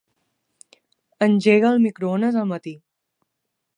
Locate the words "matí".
2.53-2.77